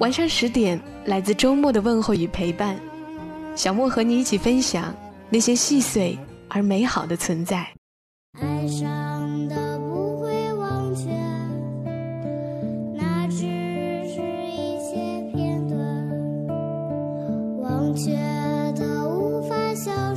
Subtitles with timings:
[0.00, 2.76] 晚上十点，来自周末的问候与陪伴，
[3.54, 4.94] 小莫和你一起分享
[5.30, 7.66] 那些细碎而美好的存在。
[8.38, 11.08] 爱上的不会忘却，
[12.94, 14.20] 那只是
[14.50, 14.94] 一些
[15.32, 15.78] 片段，
[17.62, 18.12] 忘却
[18.74, 20.13] 的无法消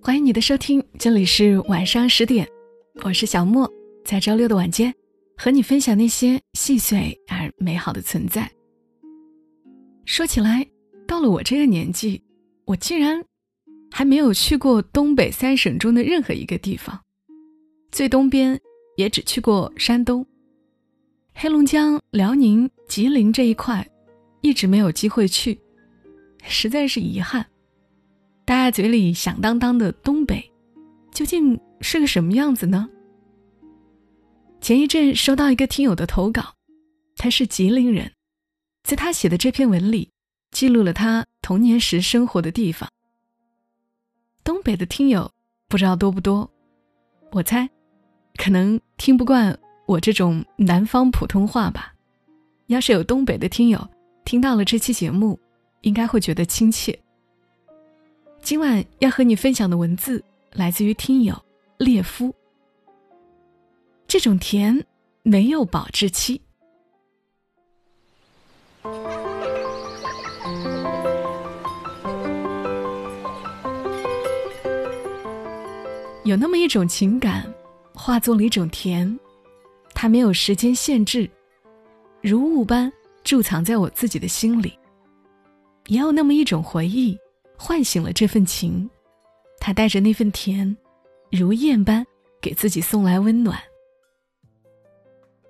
[0.00, 2.48] 欢迎你的收听，这里是晚上十点，
[3.02, 3.70] 我是小莫，
[4.04, 4.94] 在周六的晚间
[5.36, 8.50] 和你分享那些细碎而美好的存在。
[10.04, 10.66] 说起来，
[11.06, 12.22] 到了我这个年纪，
[12.64, 13.22] 我竟然
[13.90, 16.98] 还没有去过东北三省中的任何一个地方，
[17.90, 18.58] 最东边
[18.96, 20.24] 也只去过山东、
[21.34, 23.86] 黑龙江、辽宁、吉林这一块，
[24.42, 25.58] 一直没有机会去，
[26.44, 27.44] 实在是遗憾。
[28.48, 30.50] 大家嘴里响当当的东北，
[31.12, 32.88] 究竟是个什么样子呢？
[34.58, 36.54] 前一阵收到一个听友的投稿，
[37.18, 38.10] 他是吉林人，
[38.84, 40.10] 在他写的这篇文里，
[40.50, 42.88] 记录了他童年时生活的地方。
[44.42, 45.30] 东北的听友
[45.68, 46.50] 不知道多不多，
[47.32, 47.68] 我猜，
[48.38, 49.54] 可能听不惯
[49.86, 51.92] 我这种南方普通话吧。
[52.68, 53.86] 要是有东北的听友
[54.24, 55.38] 听到了这期节目，
[55.82, 56.98] 应该会觉得亲切。
[58.42, 60.22] 今晚要和你分享的文字
[60.52, 61.34] 来自于听友
[61.76, 62.34] 列夫。
[64.06, 64.84] 这种甜
[65.22, 66.40] 没有保质期。
[76.24, 77.46] 有那么一种情感，
[77.94, 79.18] 化作了一种甜，
[79.94, 81.30] 它没有时间限制，
[82.22, 82.90] 如雾般
[83.24, 84.72] 贮藏在我自己的心里。
[85.86, 87.18] 也有那么一种回忆。
[87.58, 88.88] 唤醒了这份情，
[89.58, 90.74] 他带着那份甜，
[91.32, 92.06] 如燕般
[92.40, 93.58] 给自己送来温暖。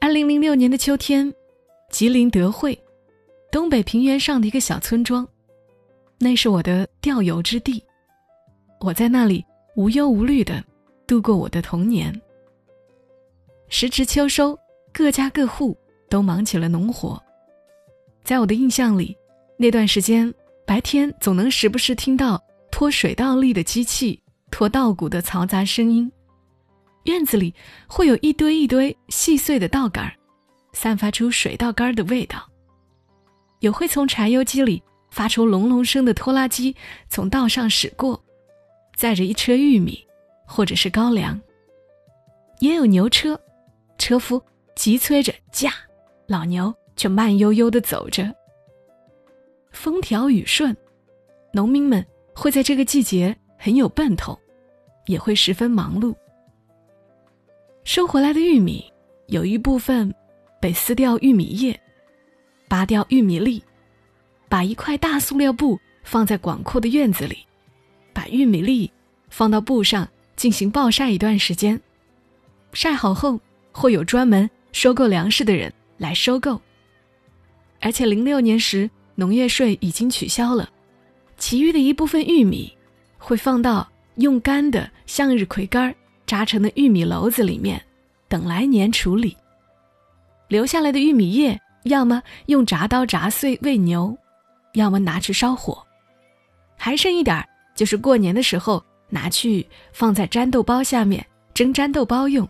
[0.00, 1.32] 二零零六年的秋天，
[1.90, 2.76] 吉林德惠，
[3.52, 5.26] 东北平原上的一个小村庄，
[6.18, 7.82] 那是我的钓游之地。
[8.80, 9.44] 我在那里
[9.76, 10.62] 无忧无虑的
[11.06, 12.12] 度过我的童年。
[13.68, 14.58] 时值秋收，
[14.92, 15.74] 各家各户
[16.10, 17.22] 都忙起了农活。
[18.24, 19.16] 在我的印象里，
[19.56, 20.34] 那段时间。
[20.66, 26.10] 白天总能时不时听到拖水稻粒的机器拖稻谷的嘈杂声音，
[27.04, 27.54] 院子里
[27.86, 30.10] 会有一堆一堆细碎的稻杆
[30.72, 32.48] 散发出水稻干的味道。
[33.60, 36.74] 有会从柴油机里发出隆隆声的拖拉机
[37.08, 38.22] 从道上驶过，
[38.96, 40.04] 载着一车玉米
[40.46, 41.38] 或者是高粱。
[42.60, 43.38] 也有牛车，
[43.98, 44.42] 车夫
[44.74, 45.72] 急催着驾，
[46.26, 48.32] 老牛却慢悠悠地走着。
[49.72, 50.76] 风调雨顺，
[51.52, 54.38] 农民们会在这个季节很有奔头，
[55.06, 56.14] 也会十分忙碌。
[57.82, 58.84] 收回来的玉米
[59.26, 60.14] 有一部分
[60.60, 61.80] 被撕掉玉米叶，
[62.68, 63.62] 拔掉玉米粒，
[64.48, 67.38] 把一块大塑料布放在广阔的院子里，
[68.12, 68.92] 把玉米粒
[69.30, 70.06] 放到布上
[70.36, 71.80] 进行暴晒一段时间。
[72.72, 73.40] 晒好后，
[73.72, 76.60] 会有专门收购粮食的人来收购。
[77.80, 78.88] 而且零六年时。
[79.14, 80.68] 农业税已经取消了，
[81.36, 82.72] 其余的一部分玉米
[83.18, 85.94] 会放到用干的向日葵干
[86.26, 87.82] 扎成的玉米篓子里面，
[88.28, 89.36] 等来年处理。
[90.48, 94.16] 留下来的玉米叶，要么用铡刀铡碎喂牛，
[94.74, 95.82] 要么拿去烧火，
[96.76, 97.42] 还剩一点，
[97.74, 101.24] 就是过年的时候拿去放在粘豆包下面
[101.54, 102.48] 蒸粘豆包用。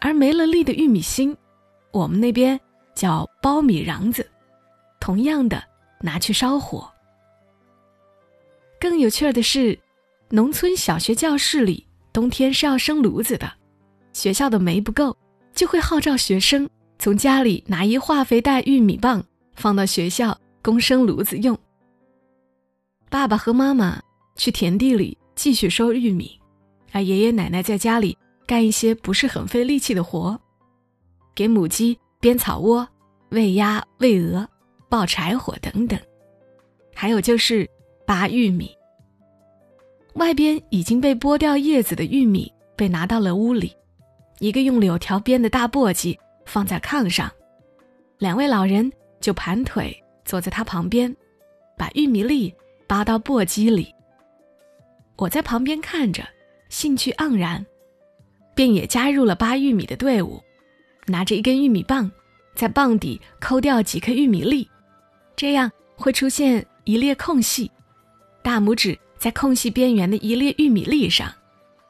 [0.00, 1.34] 而没了粒的玉米芯，
[1.90, 2.60] 我们那边
[2.94, 4.26] 叫苞米瓤子。
[5.04, 5.62] 同样的，
[6.00, 6.90] 拿去烧火。
[8.80, 9.78] 更有趣的是，
[10.30, 13.52] 农村小学教室里冬天是要生炉子的，
[14.14, 15.14] 学校的煤不够，
[15.52, 16.66] 就会号召学生
[16.98, 19.22] 从家里拿一化肥袋玉米棒
[19.54, 21.54] 放到学校供生炉子用。
[23.10, 24.00] 爸爸和妈妈
[24.36, 26.40] 去田地里继续收玉米，
[26.92, 28.16] 而爷爷奶奶在家里
[28.46, 30.40] 干一些不是很费力气的活，
[31.34, 32.88] 给母鸡编草窝、
[33.28, 34.48] 喂鸭、喂鹅、
[34.94, 35.98] 抱柴火等等，
[36.94, 37.68] 还有就是
[38.06, 38.72] 拔玉米。
[40.12, 43.76] 外边已经被剥掉叶子的玉米被拿到了屋里，
[44.38, 47.28] 一个用柳条编的大簸箕放在炕上，
[48.18, 48.88] 两位老人
[49.20, 51.12] 就盘腿坐在他旁边，
[51.76, 52.54] 把玉米粒
[52.86, 53.92] 扒到簸箕里。
[55.16, 56.22] 我在旁边看着，
[56.68, 57.66] 兴趣盎然，
[58.54, 60.40] 便也加入了扒玉米的队伍，
[61.08, 62.08] 拿着一根玉米棒，
[62.54, 64.70] 在棒底抠掉几颗玉米粒，
[65.36, 67.70] 这样会出现一列空隙，
[68.42, 68.98] 大拇指。
[69.16, 71.32] 在空隙边缘的一列玉米粒上，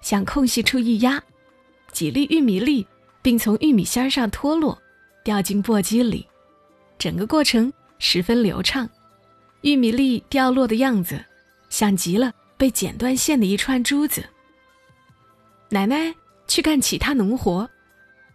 [0.01, 1.21] 向空隙处一压，
[1.91, 2.87] 几粒玉米粒
[3.23, 4.81] 并从玉米芯上脱落，
[5.25, 6.25] 掉进簸箕里。
[6.97, 8.89] 整个过程十分流畅，
[9.63, 11.25] 玉米粒掉落的样子，
[11.71, 14.25] 像极了被剪断线的一串珠子。
[15.71, 16.15] 奶奶
[16.47, 17.69] 去干其他农活，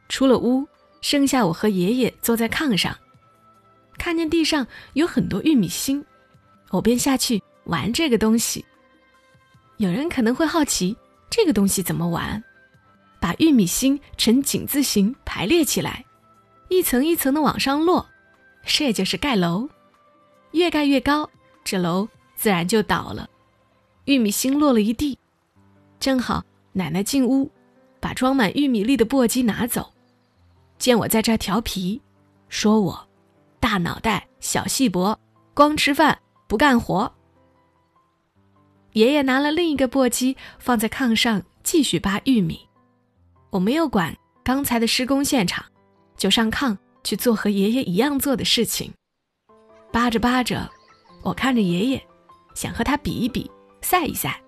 [0.09, 0.67] 出了屋，
[0.99, 2.93] 剩下我和爷爷坐在炕上，
[3.99, 6.03] 看见地上有很多玉米芯，
[6.71, 8.65] 我便下去玩这个东西。
[9.77, 10.97] 有人可能会好奇，
[11.29, 12.43] 这个东西怎么玩？
[13.19, 16.03] 把玉米芯呈井字形排列起来，
[16.69, 18.07] 一层一层的往上落，
[18.65, 19.69] 这就是盖楼。
[20.51, 21.29] 越盖越高，
[21.63, 23.29] 这楼自然就倒了。
[24.05, 25.19] 玉米芯落了一地，
[25.99, 27.51] 正好奶奶进屋，
[27.99, 29.93] 把装满玉米粒的簸箕拿走。
[30.77, 32.01] 见我在这调皮，
[32.47, 33.08] 说我
[33.59, 35.19] 大脑袋小细脖，
[35.53, 36.17] 光吃饭
[36.47, 37.11] 不干活。
[38.93, 42.67] 爷爷拿了另一个簸箕放在炕上，继续扒玉米。
[43.49, 45.63] 我没有管刚才的施工现场，
[46.17, 48.91] 就上炕去做和爷爷一样做的事情。
[49.91, 50.69] 扒着扒着，
[51.21, 52.07] 我看着爷爷，
[52.55, 53.49] 想和他比一比，
[53.81, 54.41] 赛一赛。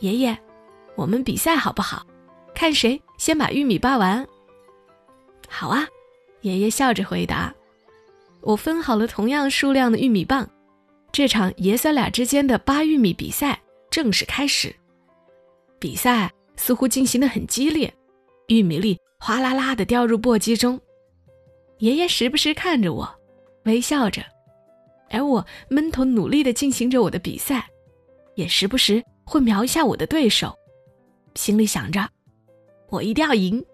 [0.00, 0.38] 爷爷，
[0.96, 2.06] 我们比赛好不好？
[2.54, 4.26] 看谁先把玉米扒完。
[5.48, 5.86] 好啊，
[6.40, 7.54] 爷爷笑着回答。
[8.40, 10.48] 我分好了同样数量的玉米棒。
[11.10, 14.74] 这场爷孙俩之间的扒玉米比赛正式开始。
[15.78, 17.92] 比赛似乎进行的很激烈，
[18.48, 20.80] 玉米粒哗啦啦的掉入簸箕中。
[21.78, 23.08] 爷爷时不时看着我，
[23.64, 24.22] 微笑着，
[25.10, 27.68] 而我闷头努力的进行着我的比赛，
[28.34, 30.52] 也时不时会瞄一下我的对手，
[31.34, 32.08] 心里想着，
[32.90, 33.64] 我一定要赢。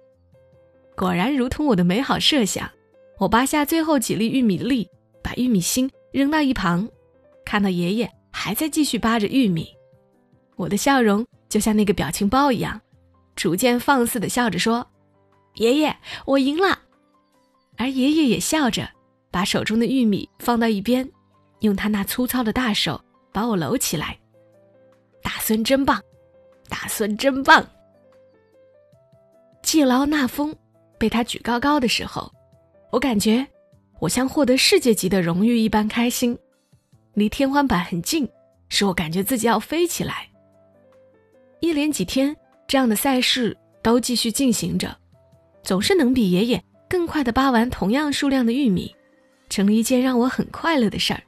[0.94, 2.70] 果然如同我的美好设想，
[3.18, 4.88] 我扒下最后几粒玉米粒，
[5.22, 6.88] 把玉米芯扔到一旁。
[7.44, 9.68] 看到爷爷还在继续扒着玉米，
[10.56, 12.80] 我的笑容就像那个表情包一样，
[13.36, 14.86] 逐渐放肆的笑着说
[15.54, 16.80] ：“爷爷，我赢了。”
[17.76, 18.88] 而爷爷也笑着，
[19.30, 21.08] 把手中的玉米放到一边，
[21.60, 23.00] 用他那粗糙的大手
[23.32, 24.18] 把我搂起来。
[25.22, 26.00] 大孙真棒，
[26.68, 27.64] 大孙真棒。
[29.62, 30.54] 季劳纳峰
[30.98, 32.30] 被他举高高的时候，
[32.94, 33.44] 我感觉
[33.98, 36.38] 我像获得世界级的荣誉一般开心。
[37.14, 38.28] 离天花板很近，
[38.68, 40.28] 使我感觉自己要飞起来。
[41.58, 42.36] 一连几天，
[42.68, 44.96] 这样的赛事都继续进行着，
[45.64, 48.94] 总是能比爷爷更快的扒完同样数量的玉米，
[49.48, 51.20] 成了一件让我很快乐的事儿。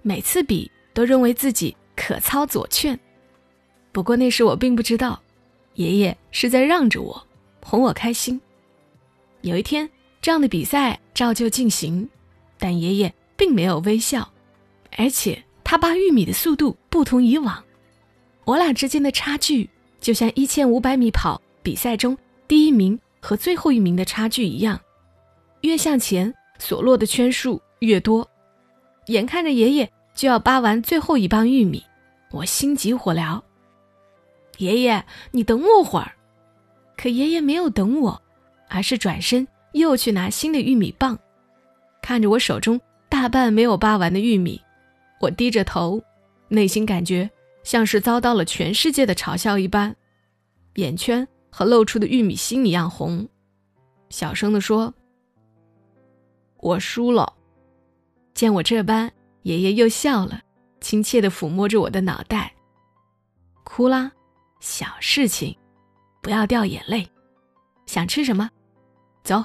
[0.00, 2.98] 每次比，都认为自己可操左劝。
[3.92, 5.20] 不过那时我并不知道，
[5.74, 7.22] 爷爷是在让着我，
[7.62, 8.40] 哄我开心。
[9.42, 9.88] 有一天，
[10.26, 12.08] 这样的比赛照旧进行，
[12.58, 14.28] 但爷爷并没有微笑。
[14.96, 17.62] 而且他扒玉米的速度不同以往，
[18.44, 22.18] 我俩之间的差距就像一千五百米跑比赛中
[22.48, 24.80] 第一名和最后一名的差距一样，
[25.60, 28.28] 越向前所落的圈数越多。
[29.06, 31.80] 眼看着爷爷就要扒完最后一棒玉米，
[32.32, 33.40] 我心急火燎。
[34.58, 36.10] 爷爷，你等我会儿。
[36.96, 38.20] 可爷爷没有等我，
[38.68, 39.46] 而是转身
[39.78, 41.18] 又去拿新的玉米棒，
[42.02, 44.60] 看着我手中大半没有扒完的玉米。
[45.20, 46.02] 我低着头，
[46.48, 47.28] 内心感觉
[47.62, 49.94] 像是遭到了全世界的嘲笑一般，
[50.74, 53.28] 眼圈和露出的玉米芯一样红，
[54.10, 54.92] 小声地说
[56.58, 57.32] ：“我输了。”
[58.34, 59.10] 见我这般，
[59.42, 60.40] 爷爷又笑了，
[60.80, 62.54] 亲切地抚摸着我的脑袋
[63.64, 64.12] ：“哭啦，
[64.60, 65.56] 小事情，
[66.22, 67.08] 不要掉眼泪。
[67.86, 68.50] 想吃什么？
[69.24, 69.42] 走，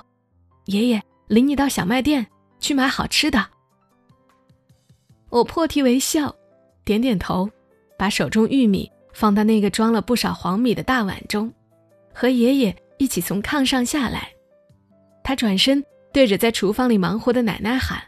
[0.66, 2.26] 爷爷领你到小卖店
[2.60, 3.46] 去买好吃的。”
[5.30, 6.36] 我破涕为笑，
[6.84, 7.50] 点点头，
[7.98, 11.52] 把手中玉米放到那个装了不少黄米的大碗中，
[12.14, 14.30] 和爷爷一起从炕上下来。
[15.24, 18.02] 他转身对着在厨房里忙活的奶奶喊：“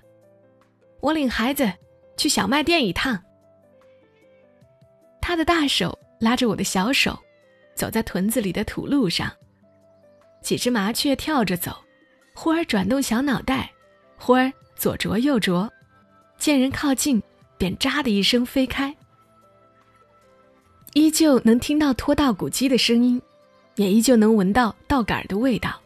[0.99, 1.71] 我领孩子
[2.17, 3.17] 去小卖店一趟。”
[5.21, 7.17] 他的大手拉着我的小手，
[7.75, 9.31] 走在屯子里的土路上。
[10.41, 11.82] 几只麻雀跳着走，
[12.33, 13.71] 忽而转动小脑袋，
[14.17, 15.69] 忽而左啄右啄，
[16.37, 17.21] 见人靠近，
[17.57, 18.95] 便“喳”的一声飞开。
[20.93, 23.21] 依旧能听到拖稻谷机的声音，
[23.75, 25.79] 也依旧能闻到稻杆的味道。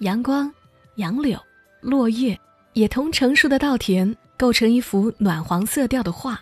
[0.00, 0.52] 阳光、
[0.96, 1.40] 杨柳、
[1.80, 2.38] 落叶，
[2.72, 6.38] 也同成熟的稻田构成一幅暖黄色调的画。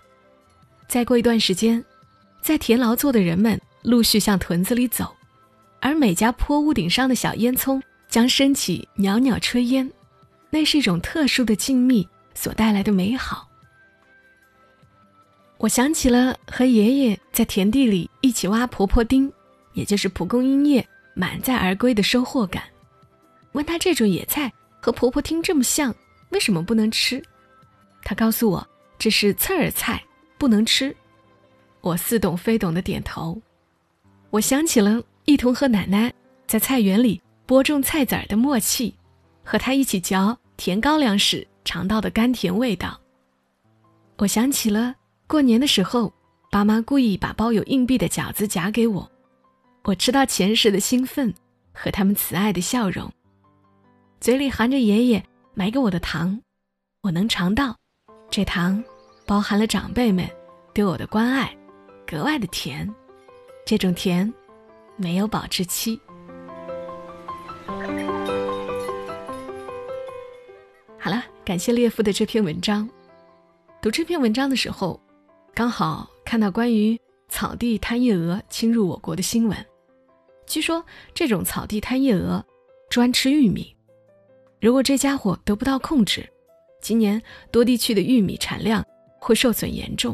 [0.88, 1.84] 再过一段时间，
[2.40, 5.14] 在田劳作的人们陆续向屯子里走，
[5.80, 7.80] 而每家坡屋顶上的小烟囱
[8.14, 9.90] 将升起袅袅炊烟，
[10.48, 13.48] 那是一种特殊的静谧所带来的美好。
[15.56, 19.32] 我想起了和爷爷在田地里一起挖婆婆丁，
[19.72, 22.62] 也就是蒲公英叶，满载而归的收获感。
[23.50, 25.92] 问他这种野菜和婆婆丁这么像，
[26.28, 27.20] 为什么不能吃？
[28.04, 28.64] 他告诉我
[28.96, 30.00] 这是刺儿菜，
[30.38, 30.96] 不能吃。
[31.80, 33.42] 我似懂非懂的点头。
[34.30, 36.14] 我想起了一同和奶奶
[36.46, 38.94] 在菜园里播种菜籽儿的默契，
[39.44, 42.98] 和他一起嚼甜高粱时尝到的甘甜味道。
[44.16, 44.94] 我想起了
[45.26, 46.12] 过年的时候，
[46.50, 49.10] 爸妈故意把包有硬币的饺子夹给我，
[49.82, 51.32] 我吃到钱时的兴奋
[51.72, 53.12] 和他们慈爱的笑容。
[54.20, 55.22] 嘴里含着爷爷
[55.52, 56.40] 买给我的糖，
[57.02, 57.76] 我能尝到，
[58.30, 58.82] 这糖
[59.26, 60.26] 包含了长辈们
[60.72, 61.54] 对我的关爱，
[62.06, 62.90] 格外的甜。
[63.66, 64.32] 这种甜
[64.96, 66.00] 没有保质期。
[71.54, 72.90] 感谢列夫的这篇文章。
[73.80, 75.00] 读这篇文章的时候，
[75.54, 79.56] 刚好看到关于草地贪夜蛾侵入我国的新闻。
[80.48, 80.84] 据说
[81.14, 82.44] 这种草地贪夜蛾
[82.90, 83.72] 专吃玉米。
[84.60, 86.28] 如果这家伙得不到控制，
[86.82, 88.84] 今年多地区的玉米产量
[89.20, 90.12] 会受损严重。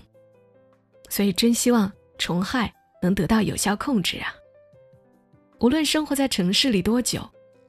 [1.08, 2.70] 所以，真希望虫害
[3.00, 4.28] 能得到有效控制啊！
[5.60, 7.26] 无论生活在城市里多久，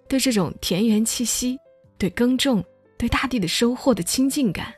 [0.09, 1.57] 对这种田园气息、
[1.97, 2.61] 对耕种、
[3.01, 4.71] 对大地的收获的亲近感，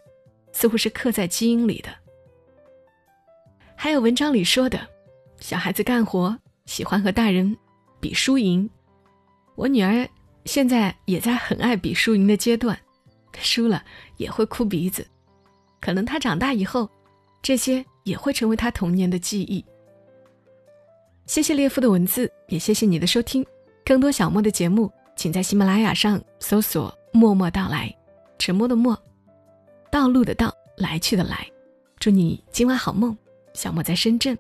[0.54, 1.90] 似乎是刻在基因里的。
[3.76, 4.80] 还有文章里说的，
[5.42, 6.34] 小孩子干活
[6.66, 7.54] 喜欢和大人
[8.00, 8.70] 比输赢，
[9.56, 10.08] 我女儿。
[10.46, 12.80] 现在也在很爱比输赢的阶段，
[13.40, 13.84] 输了
[14.16, 15.06] 也会哭鼻子。
[15.82, 16.90] 可能她长大以后，
[17.42, 19.66] 这些也会成为她童年的记忆。
[21.26, 23.46] 谢谢列夫的文字，也谢谢你的收听。
[23.84, 27.94] 更多小莫的节目，请在喜马拉雅上搜索“默默到来”，
[28.38, 28.98] 沉默的默，
[29.92, 31.48] 道路的道，来去的来。
[32.00, 33.18] 祝你今晚好梦，
[33.54, 34.38] 小莫在深圳，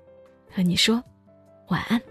[0.53, 1.01] 和你说
[1.67, 2.01] 晚安。